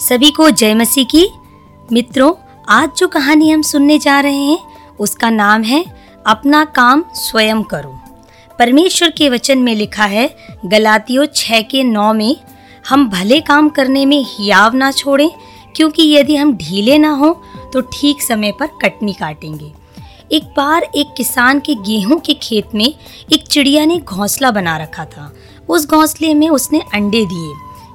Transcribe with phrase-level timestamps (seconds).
[0.00, 1.26] सभी को जय मसीह की।
[1.92, 2.32] मित्रों,
[2.68, 4.58] आज जो कहानी हम सुनने जा रहे हैं,
[5.00, 5.84] उसका नाम है,
[6.26, 7.98] अपना काम स्वयं करो।
[8.58, 10.28] परमेश्वर के वचन में लिखा है,
[10.66, 12.36] गलातियों छः के नौ में,
[12.88, 15.30] हम भले काम करने में हियाव ना छोड़ें,
[15.76, 17.32] क्योंकि यदि हम ढीले ना हो
[17.72, 19.72] तो ठीक समय पर कटनी काटेंगे।
[20.32, 22.94] एक बार एक किसान के गेहूँ के खेत में
[23.32, 25.32] एक चिड़िया ने घोंसला बना रखा था।
[25.68, 27.54] उस घोंसले में उसने अंडे दिए।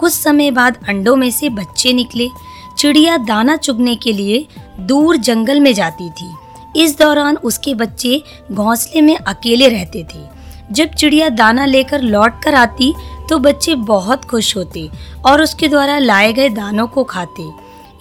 [0.00, 2.28] कुछ समय बाद अंडों में से बच्चे निकले।
[2.78, 4.46] चिड़िया दाना चुगने के लिए
[4.80, 6.32] दूर जंगल में जाती थी।
[6.76, 10.24] इस दौरान उसके बच्चे घोंसले में अकेले रहते थे।
[10.72, 12.92] जब चिड़िया दाना लेकर लौट कर आती
[13.28, 14.88] तो बच्चे बहुत खुश होते
[15.26, 17.48] और उसके द्वारा लाए गए दानों को खाते।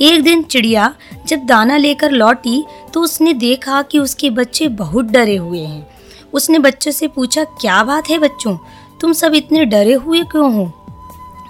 [0.02, 0.94] एक दिन चिड़िया
[1.27, 5.88] जब दाना लेकर लौटी तो उसने देखा कि उसके बच्चे बहुत डरे हुए हैं।
[6.34, 8.58] उसने बच्चों से पूछा, क्या बात है बच्चों?
[9.02, 10.72] तुम सब इतने डरे हुए क्यों हो?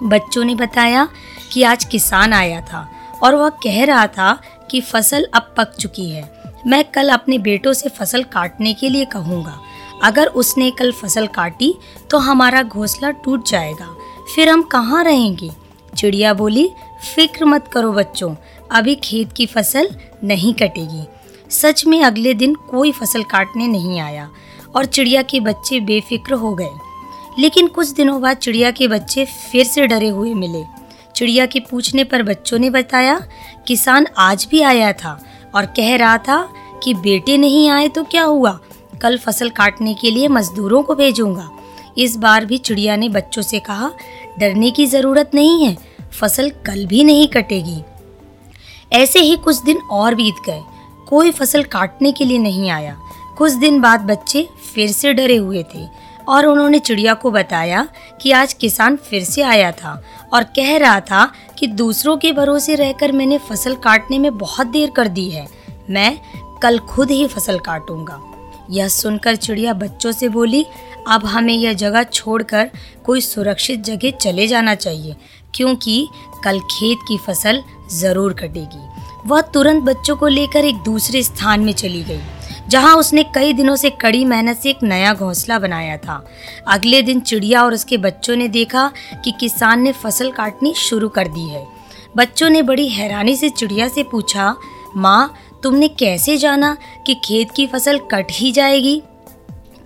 [0.02, 1.08] बच्चों ने बताया
[1.52, 2.88] कि आज किसान आया था
[3.22, 7.72] और वह कह रहा था कि फ़सल अब पक चुकी है। मैं कल अपने बेटों
[7.72, 9.60] से फ़सल काटने के लिए कहूँगा।
[10.02, 11.74] अगर उसने कल फ़सल काटी
[12.10, 13.88] तो हमारा घोंसला टूट जाएगा।
[14.34, 15.50] फिर हम कहाँ रहेंगे?
[15.96, 16.70] चिड़िया बोली,
[17.14, 18.34] फ़िक्र मत करो बच्चों,
[18.70, 19.88] अभी खेत की फ़सल
[20.24, 21.04] नहीं कटेगी।
[21.50, 24.30] सच में अगले दिन कोई फ़सल काटने नहीं आया
[24.76, 26.70] और चिड़िया के बच्चे बेफिक्र हो गए।
[27.38, 30.64] लेकिन कुछ दिनों बाद चिड़िया के बच्चे फिर से डरे हुए मिले।
[31.16, 33.20] चिड़िया के पूछने पर बच्चों ने बताया,
[33.66, 35.18] किसान आज भी आया था
[35.54, 38.60] और कह रहा था कि बेटे नहीं आए तो क्या हुआ?
[39.02, 41.50] कल फ़सल काटने के लिए मजदूरों को भेजूँगा।
[41.98, 43.90] इस बार भी चिड़िया ने बच्चों से कहा,
[44.38, 45.76] डरने की ज़रूरत नहीं है,
[46.20, 47.82] फ़सल कल भी नहीं कटेगी।
[48.92, 50.62] ऐसे ही कुछ दिन और बीत गए।
[51.08, 52.96] कोई फ़सल काटने के लिए नहीं आया।
[53.38, 57.86] कुछ दिन बाद बच्चे फिर से डरे हुए थे। और उन्होंने चिड़िया को बताया
[58.22, 60.02] कि आज किसान फिर से आया था
[60.32, 61.24] और कह रहा था
[61.58, 65.46] कि दूसरों के भरोसे रहकर मैंने फ़सल काटने में बहुत देर कर दी है।
[65.90, 66.18] मैं
[66.62, 68.20] कल खुद ही फ़सल काटूँगा।
[68.70, 70.64] यह सुनकर चिड़िया बच्चों से बोली,
[71.08, 72.70] अब हमें यह जगह छोड़कर
[73.04, 75.16] कोई सुरक्षित जगह चले जाना चाहिए,
[75.54, 76.08] क्योंकि
[76.44, 77.62] कल खेत की फ़सल
[77.92, 78.84] ज़रूर कटेगी।
[79.26, 82.20] वह तुरंत बच्चों को लेकर एक दूसरे स्थान में चली गई।
[82.68, 86.26] जहाँ उसने कई दिनों से कड़ी मेहनत से एक नया घोंसला बनाया था।
[86.68, 88.92] अगले दिन चिड़िया और उसके बच्चों ने देखा
[89.24, 91.66] कि किसान ने फ़सल काटनी शुरू कर दी है।
[92.16, 94.56] बच्चों ने बड़ी हैरानी से चिड़िया से पूछा,
[94.96, 96.76] माँ, तुमने कैसे जाना
[97.06, 99.02] कि खेत की फ़सल कट ही जाएगी?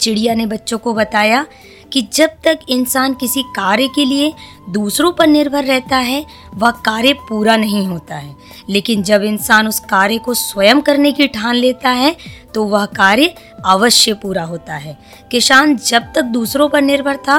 [0.00, 1.46] चिड़िया ने बच्चों को बताया
[1.92, 4.32] कि जब तक इंसान किसी कार्य के लिए
[4.70, 6.24] दूसरों पर निर्भर रहता है,
[6.54, 8.34] वह कार्य पूरा नहीं होता है।
[8.68, 12.16] लेकिन जब इंसान उस कार्य को स्वयं करने की ठान लेता है
[12.54, 13.34] तो वह कार्य
[13.66, 14.98] अवश्य पूरा होता है।
[15.30, 17.38] किसान जब तक दूसरों पर निर्भर था,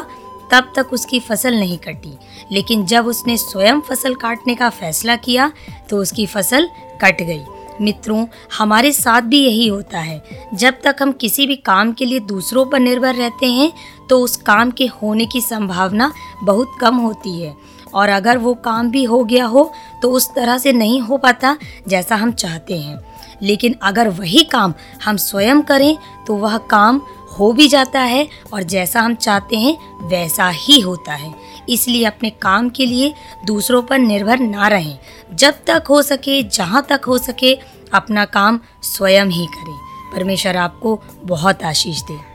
[0.52, 2.18] तब तक उसकी फ़सल नहीं कटी।
[2.52, 5.52] लेकिन जब उसने स्वयं फ़सल काटने का फैसला किया
[5.90, 6.70] तो उसकी फ़सल
[7.02, 7.44] कट गई।
[7.82, 8.26] मित्रों,
[8.58, 12.66] हमारे साथ भी यही होता है। जब तक हम किसी भी काम के लिए दूसरों
[12.66, 13.72] पर निर्भर रहते हैं
[14.10, 16.12] तो उस काम के होने की संभावना
[16.44, 17.56] बहुत कम होती है।
[17.94, 19.72] और अगर वो काम भी हो गया हो
[20.02, 23.00] तो उस तरह से नहीं हो पाता जैसा हम चाहते हैं।
[23.42, 24.74] लेकिन अगर वही काम
[25.06, 29.78] हम स्वयं करें तो वह काम हो भी जाता है और जैसा हम चाहते हैं,
[30.02, 31.34] वैसा ही होता है।
[31.70, 33.14] इसलिए अपने काम के लिए
[33.46, 35.00] दूसरों पर निर्भर ना रहें।
[35.34, 37.60] जब तक हो सके, जहाँ तक हो सके,
[37.94, 39.78] अपना काम स्वयं ही करें।
[40.14, 42.31] परमेश्वर आपको बहुत आशीष दे।